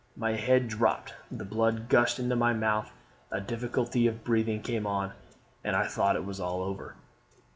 My 0.15 0.31
head 0.31 0.67
dropped, 0.67 1.13
the 1.29 1.45
blood 1.45 1.87
gushed 1.87 2.17
into 2.17 2.35
my 2.35 2.53
mouth, 2.53 2.91
a 3.29 3.39
difficulty 3.39 4.07
of 4.07 4.23
breathing 4.23 4.63
came 4.63 4.87
on, 4.87 5.13
and 5.63 5.75
I 5.75 5.85
thought 5.85 6.15
all 6.17 6.23
was 6.23 6.41
over. 6.41 6.95